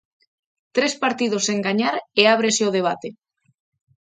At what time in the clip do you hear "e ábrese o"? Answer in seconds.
2.19-2.73